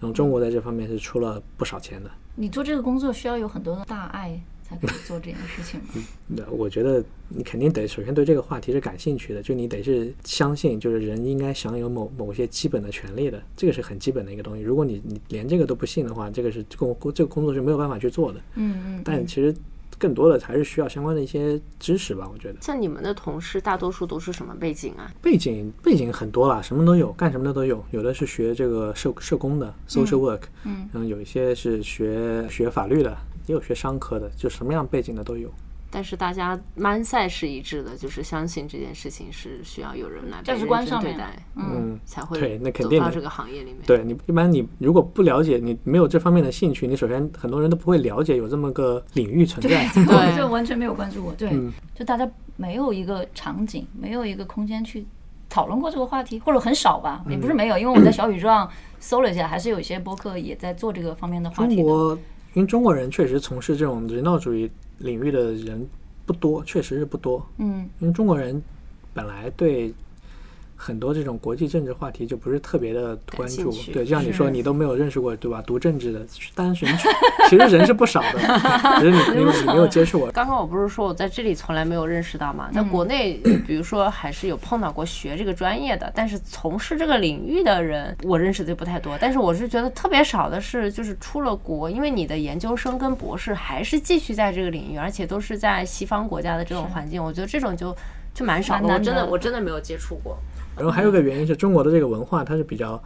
[0.00, 2.10] 然后中国在这方面是出了不少钱的。
[2.34, 6.06] 你做这个工作需要有很多的大爱才可以做这件事情吗？
[6.26, 14.62] 那我觉得你肯定得首先对这个话题是感兴趣的，就你得是相信，就是人应该享有某某些基本的权利的，这个是很基本的一个东西。
[14.62, 18.40] 如果你你连这个都不信的话，这个是工这个工作是没有办法去做的。
[18.54, 19.02] 嗯嗯。
[19.04, 19.54] 但其实
[20.00, 22.58] 更多的还是需要相关的一些知识吧，我觉得。
[22.62, 25.12] 像你们的同事，大多数都是什么背景啊？
[25.20, 27.84] 背景背景很多啦，什么都有，干什么的都有。
[27.90, 33.14] 有的是学这个社社工的 social work，嗯，然后有一些是学学法律的，
[33.46, 35.52] 也有学商科的，就什么样背景的都有。
[35.90, 43.78] 但是大家 mindset 是一致的，就是相信这件事情是需要有人来被价值观上面对待，嗯，才会对那肯定走到这个行业里面。
[43.86, 49.88] 对你一般你如果不了解，你没有这方面的兴趣，你首先很多人都不会了解有这么个领域存在。
[49.92, 51.32] 对就完全没有关注过。
[51.34, 55.06] 对，嗯就大家没有一个场景，没有一个空间去
[55.48, 61.82] 讨论过这个话题，或者很少吧，也不嗯是没有，因为我在小宇宙上搜了一下，还是有一一些播客也在做这个方面的话题的。
[61.82, 62.14] 中国，
[62.54, 65.86] 因为中国人确实从事这种人道主义领域的人
[66.24, 67.44] 不多，确实是不多。
[67.58, 68.62] 嗯因为中国人
[69.12, 69.92] 本来对
[70.82, 75.62] 很多这种国际政治话题就不是特别的关注对，就像你说，你都没有认识过，对吧？
[75.66, 76.98] 读政治的，当然人
[77.50, 78.38] 其实人是不少的，
[78.98, 80.32] 只是你你没有接触过。
[80.32, 83.34] 刚刚我不是说我在这里从来没有认识到嘛，在国内，
[83.66, 89.18] 比如说还是有碰到过学这个专业的，但是从事这个领域的人，我认识的就不太多。
[89.20, 97.94] 但是我是觉得特别少的是，就是出了国，因为你的研究生跟博士还是继续在这个领域，而且都是在西方国家的这种环境，我觉得这种就
[98.32, 98.88] 就蛮少的。
[98.88, 100.38] 我真的的我真的没有接触过。
[100.76, 103.02] 然后还有一个原因是中国的这个文化它是比较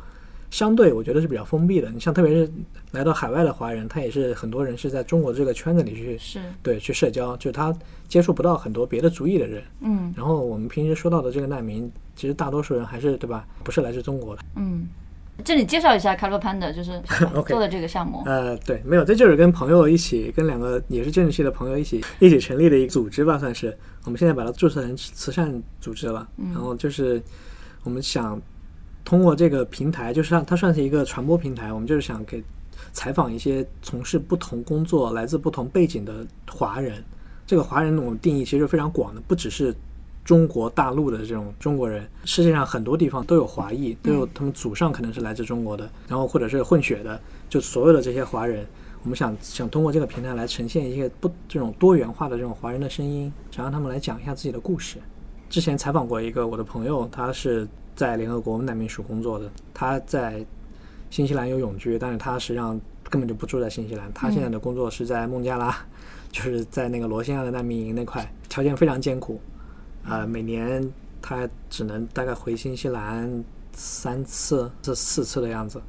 [0.50, 1.90] 相对，我觉得是比较封闭的。
[1.90, 2.50] 你像特别是
[2.92, 7.74] 来到海外的华人，他也是很多人是在中国这个圈子里去是，对去社交，就是他
[8.06, 9.62] 接触不到很多别的族裔的人。
[9.80, 13.46] 嗯然后我们平时说到的这个难民，其实大多数人还是对吧？
[13.64, 14.42] 不是来自中国的。
[14.56, 14.86] 嗯。
[15.44, 17.02] 这里介绍一下 Color Panda，就是
[17.48, 18.22] 做的这个项目。
[18.24, 23.76] 呃，对，没有，这就是跟朋友一起，跟两个也是政治系的朋友一起 一起成立的一个组织吧，算是。
[24.04, 27.20] 我们现在把它注册成慈善组织了，然后就是
[27.84, 28.40] 我们想
[29.04, 32.42] 通过这个平台，就是让它算是一个传播平台，我们就是想给
[32.92, 37.04] 采访一些从事不同工作、来自不同背景的华人。
[37.46, 39.74] 这个华人我们定义其实非常广的，不只是
[40.24, 47.20] 中国大陆的这种中国人，世界上很多地方都有华裔，都有他们祖上可能是来自中国的，然后或者是混血的，
[47.50, 48.66] 就所有的这些华人，
[49.02, 54.96] 我们想想通过这个平台来呈现一些不这种多元化的这种华人的声音，想让他们来讲一下自己的故事。
[55.48, 60.44] 之前采访过一个我的朋友，他是在联合国难民署工作的，他在
[61.10, 65.76] 新西兰有永居，但是他实际上根本就不住在新西兰，他现在的工作是在孟加拉，
[66.32, 69.40] 就是在那个罗兴亚的难民营那块，条件非常艰苦，
[70.04, 70.90] 呃，每年
[71.22, 75.80] 他只能大概回新西兰三次、这四次的样子，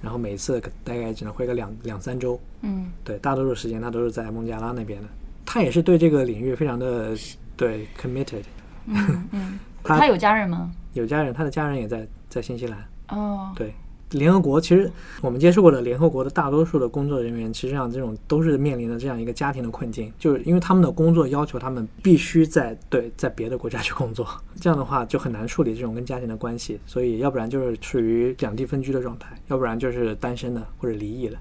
[0.00, 2.92] 然后每次大概只能回个两两三周，嗯。
[3.02, 5.08] 对，大多数时间他都是在孟加拉那边的。
[5.44, 7.16] 他也是对这个领域非常的
[7.56, 8.44] 对 committed，
[8.86, 9.58] 嗯嗯。
[9.82, 10.70] 他他有家人吗？
[10.92, 12.78] 有家人，他的家人也在在新西兰。
[13.08, 13.74] 哦，对，
[14.10, 14.90] 联合国其实
[15.22, 24.28] 我们接触过的联合国的大多数的工作人员，其实际上这种都是面临着这样一个家庭的困境，就是因为他们的工作要求他们必须在对 在别的国家去工作，
[24.60, 31.36] 这样的话就很难处理这种跟家庭的关系，所以要不然就是处于两地分居的状态，要不然就是单身的或者离异的。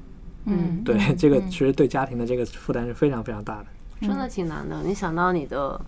[0.45, 3.65] 嗯，对，嗯这个嗯其实对家庭的这个负担是非常非常大的。
[4.07, 4.81] 真的挺难的。
[4.83, 5.79] 你想到你的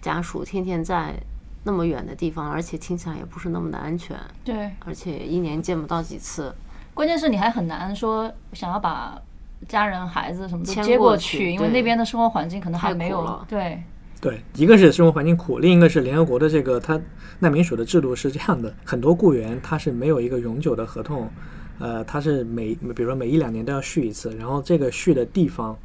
[0.00, 1.14] 家属天天在
[1.62, 6.54] 那么远的地方，而且听起来也不是那么的安全，对，而且一年见不到几次。
[6.94, 9.20] 关键是你还很难说想要把
[9.68, 13.82] 家人、孩子什么都迁接过过去因为那边的生活环境可能还没有了对，
[14.20, 17.00] 对，一个是生活环境苦，另一个是联合国的这个它
[17.38, 21.30] 难民署的制度是这样的，很多雇员他是没有一个永久的合同，
[21.78, 25.78] 呃，他是每比如说每一两年都要续一次，然后这个续的地方、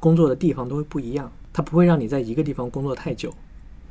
[0.00, 3.32] 工作的地方都会不一样，他不会让你在一个地方工作太久。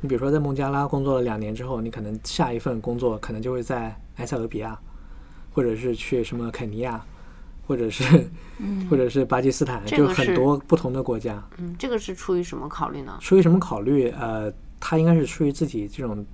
[0.00, 4.78] 你比如说在孟加拉工作了两年之后，你可能下一份工作可能就会在埃塞俄比亚，
[5.52, 7.04] 或者是去什么肯尼亚，
[7.66, 8.04] 或者是、
[8.88, 11.42] 或者是巴基斯坦，就很多不同的国家。
[11.56, 13.18] 嗯，这个是出于什么考虑呢？
[13.20, 14.08] 出于什么考虑？
[14.10, 16.24] 呃，他应该是出于自己这种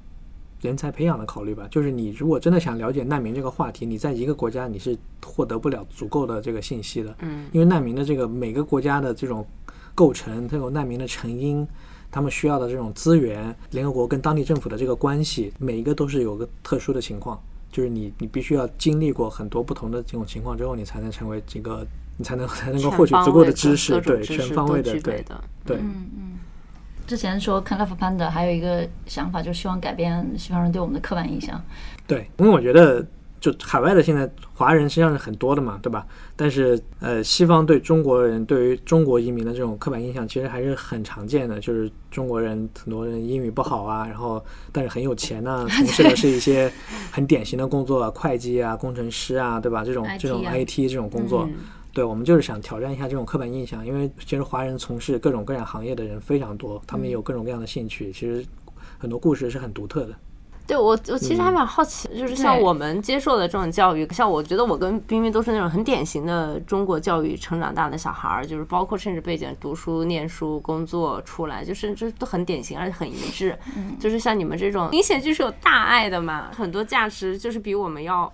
[0.61, 1.67] 人才培养的考虑吧。
[1.71, 9.47] 就是你如果真的想了解难民这个话题，你在一个国家你是获得不了足够的这个信息的，嗯，因为难民的这个每个国家的这种
[9.95, 11.67] 构成，它有难民的成因。
[12.15, 21.85] 他们需要的这种资源，联合国跟当地政府的这个关系，每一个都是有个特殊的情况，就是你你必须要经历过很多不同的这种情况之后，你才能成为这个，
[22.17, 25.45] 你才能才能够获取足够的知识，对，全方位的，对，的。
[25.67, 26.07] 对，嗯。
[26.17, 26.39] 嗯。
[27.05, 31.61] 之前说看 Love Panda 还有一个想法，就是希望改变西方人对我们的刻板印象。
[32.07, 33.05] 对，因为我觉得
[33.45, 36.07] 就海外的现在华人实际上是很多的嘛，对吧？
[36.35, 46.73] 但是呃，西方对中国人对于中国移民的这种刻板印象其实还是很常见的，就是中国人很多人英语不好啊，然后但是很有钱呐、从事的是一些
[47.13, 49.85] 很典型的工作，会计啊、工程师啊，对吧？
[49.85, 51.53] 这种这种啊 IT 这种工作，嗯
[51.93, 58.43] 对我们就是想挑战一下这种刻板印象，因为其实华人从事各种各样行业的人非常多，他们也有各种各样的兴趣，其实
[58.97, 60.15] 很多故事是很独特的。
[60.67, 73.59] 对我，我其实还蛮好奇，就是像我们接受的这种教育，像我觉得我跟冰冰都是那种很典型的中国教育成长大的小孩儿，就是包括甚至背景、读书、念书、工作出来，就是这都很典型，而且很一致。
[74.01, 78.33] 就是像你们这种明显就是有大爱的嘛，很多价值就是比我们要。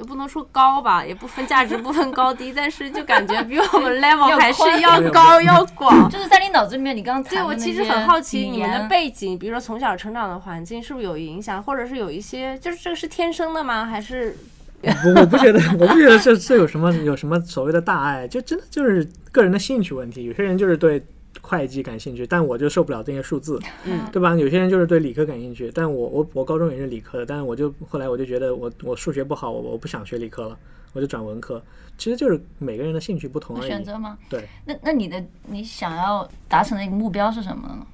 [0.00, 6.08] 也不能说高吧，也不分价值不分高低，但是就感觉比我们 level 还是要高 要广。
[6.08, 13.84] 就是在你脑子里面，你刚刚对，我其实很好奇你们的背景，比如说从小成长的环境是不是有影响，或者是有一些，就是这个是天生的吗？
[13.84, 14.34] 还是
[14.82, 20.24] 我，我不觉得，我不觉得这这有什么有什么所谓的大爱，就真的就是个人的兴趣问题。
[20.24, 21.04] 有些人就是对
[21.40, 24.34] 会计感兴趣，但我就受不了这些数字，嗯，对吧？
[24.36, 30.58] 有些人就是对理科感兴趣，但我我我高中也是理科的，但是我就后来我就觉得我我数学不好，我我不想学理科了，
[30.92, 31.62] 我就转文科。
[31.98, 34.16] 其实就是每个人的兴趣不同而已，选择吗？
[34.28, 37.86] 对，那那你的你想要达成的一个目标是什么呢？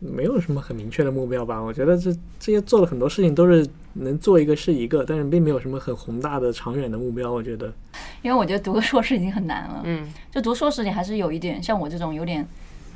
[0.00, 1.62] 没有什么很明确的目标吧。
[1.62, 7.30] 我觉得这这些做了很多事情都是能做一个是一个，但是并没有什么很宏大的长远的目标。
[7.30, 7.72] 我觉得，
[8.22, 9.82] 因为我觉得读个硕士已经很难了。
[9.84, 12.42] 嗯，就读硕士，你还是有一点像我这种有点，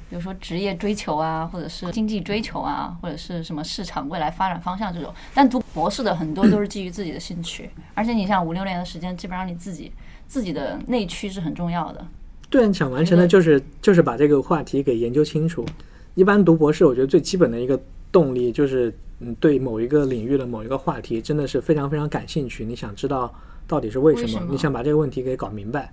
[0.08, 5.12] 比如说职业追求啊，或者是经济追求啊，或者是什么市场未来发展方向这种。
[5.34, 9.92] 但读博士的很多都是基于自己的兴趣，而且你像五六年的时间，基本上你自己
[10.26, 12.06] 自己的内驱是很重要的。
[12.48, 15.66] 对，想完成的就是就是把这个话题给研究清楚。
[16.14, 17.78] 一般读博士，我觉得最基本的一个
[18.16, 23.30] 动力就是，嗯，对某一个领域的某一个话题真的是非常非常感兴趣，你想知道
[23.66, 25.92] 到底是为什么，什么你想把这个问题给搞明白。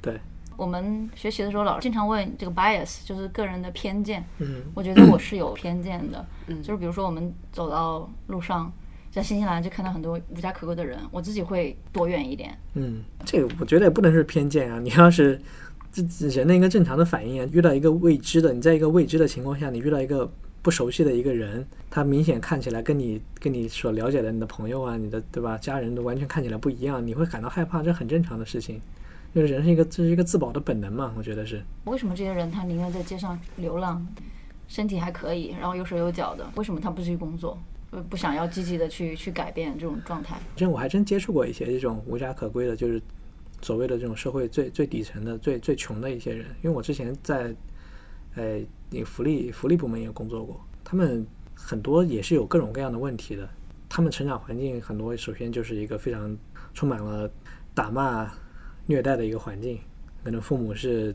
[0.00, 0.20] 对，
[0.56, 4.24] 我们学习的时候，老师经常问这个 bias，就是个人的偏见。
[4.38, 8.72] 嗯，我觉得我是有偏见的，嗯就是比如说我们走到路上，
[9.10, 12.56] 在新西兰就看到很多无家可归的人，我自己会躲远一点。
[12.74, 14.78] 嗯，这个我觉得也不能是偏见啊。
[14.78, 15.40] 你要是
[15.90, 20.30] 这这人的一个正常的反应啊，遇到一个未知的，你在一个未知的情况下，你遇到一个
[20.66, 28.80] 不熟悉的一个人，他明显看起来跟你跟你所了解的你的朋友啊，你的对吧，家人都完全看起来不一样，你会感到害怕，这很正常的事情。
[29.32, 31.62] 就是人是一个这是一个自保的本能嘛， 我觉得是。
[31.84, 34.04] 为什么这些人他宁愿在街上流浪，
[34.66, 37.56] 身体还可以，然后有手有脚的，为什么他不去工作？
[37.88, 40.36] 不不想要积极的去去改变这种状态。
[40.56, 43.00] 之前我还真接触过一些这种无家可归的，就是
[43.62, 46.44] 所谓的这种社会最最底层的、最最穷的一些人。
[46.60, 47.54] 因为我之前在
[48.36, 53.48] 呃那个福利福利部门也工作过，他们很多也是有各种各样的问题的。
[53.88, 56.36] 他们成长环境很多，首先就是一个非常
[56.74, 57.30] 充满了
[57.74, 58.30] 打骂、
[58.84, 59.78] 虐待的一个环境，
[60.22, 61.14] 可能父母是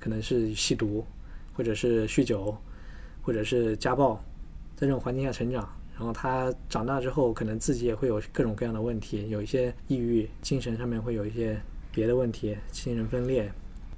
[0.00, 1.04] 可能是吸毒，
[1.52, 2.56] 或者是酗酒，
[3.22, 4.14] 或者是家暴，
[4.76, 5.68] 在这种环境下成长。
[5.94, 11.60] 然后他长大之后，可能自己也会有各种各样的问题，有一些抑郁，精神上面会有一些
[11.92, 13.52] 别的问题，精神分裂，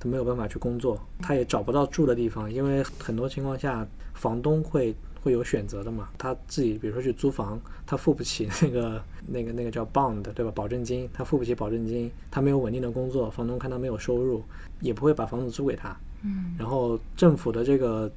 [0.05, 14.43] 他没有办法去工作，他也找不到住的地方，因为很多情况下房东会会有选择的嘛，他自己比如说去租房，他付不起那个那个那个叫 bond 对吧，保证金，他付不起保证金，他没有稳定的工作，房东看他没有收入，
[14.81, 18.11] 也不会把房子租给他，嗯，然后政府的这个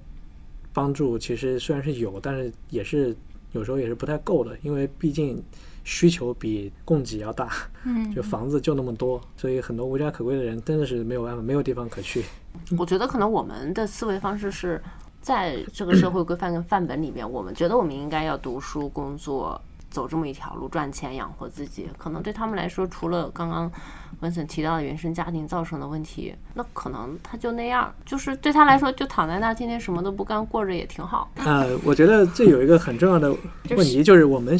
[0.74, 3.16] 帮助其实虽然是有，但是也是
[3.54, 5.42] 有时候也是不太够的，因为毕竟
[5.90, 7.50] 需求比供给要大，
[7.86, 12.26] 嗯就房子就那么多，所以很多无家可归的人真的是没有办法，没有地方可去。
[12.78, 14.84] 我觉得可能我们的思维方式是
[15.22, 21.88] 在这个社会规范跟范本里面，我们觉得我们应该要读书、工作，走这么一条路，赚钱养活自己。
[21.98, 23.72] 可能对他们来说，除了刚刚
[24.20, 31.32] 文森提到的原生家庭造成的问题，那可能他就那样，就是对他来说，就躺在那儿，天天什么都不干，过着也挺好。
[31.36, 33.34] 呃，我觉得这有一个很重要的
[33.70, 34.58] 问题， 就是我们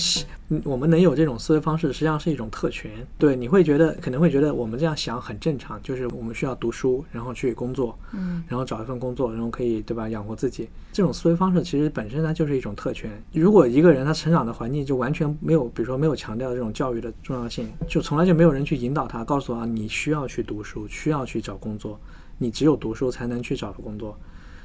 [0.64, 2.90] 我们能有这种思维方式，实际上是一种特权。
[3.18, 10.70] 对，你会觉得可能会觉得我们这样想很正常，就是我们需要读书，然后去工作，嗯，然后找一份工作，然后可以对吧养活自己。
[10.94, 13.12] 这种思维方式其实本身它就是一种特权。
[13.34, 22.00] 如果一个人他成长的环境就完全没有，比如说没有强调这种教育的重要性，就从来就没有人去引导他，告诉他你需要去读书，需要去找工作，
[22.38, 24.18] 你只有读书才能去找到工作。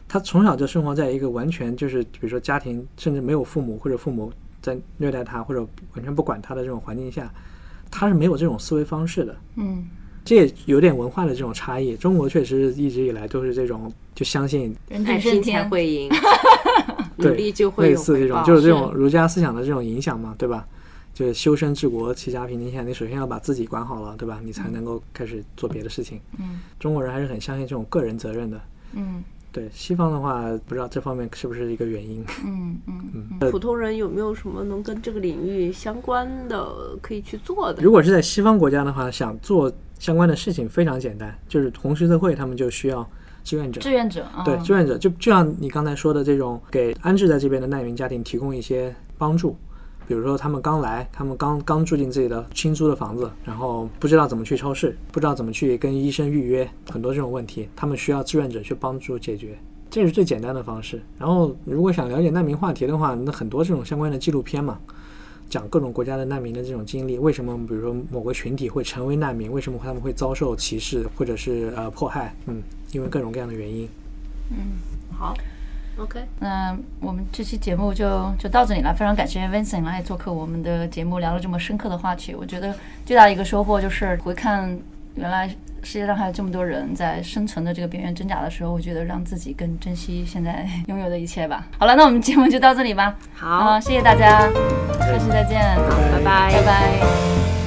[0.08, 4.30] 他从小就生活在一个完全就是，比如说家庭甚至没有父母或者父母
[4.62, 5.60] 在虐待他或者
[5.94, 7.30] 完全不管他的这种环境下，
[7.90, 9.36] 他是没有这种思维方式的。
[9.56, 9.86] 嗯，
[10.24, 11.96] 这也有点文化的这种差异。
[11.96, 16.08] 中国确实一直以来都是这种，就相信人爱拼才定胜天，会赢，
[17.16, 20.66] 努对力就会有类似这种，就是这种儒家思想的这种影响嘛，对吧？
[21.12, 24.40] 就是修身治国、齐家平天下，你首先要把自己管好了，对吧？
[24.42, 26.18] 你才能够开始做别的事情。
[26.38, 28.58] 嗯中国人还是很相信这种个人责任的。
[28.94, 29.22] 嗯
[29.52, 32.24] 对西方的话，不知道这方面是不是一个原因。
[32.44, 37.82] 嗯嗯嗯普通人有没有什么能跟这个领域相关的可以去做的？
[37.82, 43.06] 如果是在西方国家的话，想做相关的事情非常简单，就是红十字会他们就需要
[43.44, 43.80] 志愿者。
[43.80, 49.54] 志愿者，啊对，志愿者就就像你刚才说的这种，给安置在这边的难民家庭提供一些帮助，
[50.06, 59.56] 比如说他们刚来，他们刚刚住进自己的新租的房子，然后不知道怎么去超市，不知道怎么去跟医生预约，很多这种问题，他们需要志愿者去帮助解决。
[59.90, 61.02] 这是最简单的方式。
[61.18, 64.80] 然后，如果想了解难民话题的话，那很多这种相关的纪录片嘛，
[65.50, 73.86] 讲各种国家的难民的这种经历，为什么比如说某个群体会成为难民，为什么他们会遭受歧视或者是呃迫害，嗯，因为各种各样的原因。
[74.50, 74.56] 嗯
[75.14, 75.34] 好
[75.98, 82.34] ，OK，那我们这期节目就就到这里了，非常感谢 Vincent 来做客我们的节目，聊了这么深刻的话题。
[82.34, 82.74] 我觉得
[83.04, 84.78] 最大的一个收获就是回看
[85.14, 85.48] 原来
[85.82, 91.66] 世界上还有这么多人在生存的这个边缘挣扎的时候，我觉得让自己更珍惜现在 拥有的一切吧。
[91.78, 93.16] 好了，那我们节目就到这里吧。
[93.34, 94.40] 好，谢谢大家，
[95.00, 95.60] 下期再见，
[96.12, 97.61] 拜拜拜拜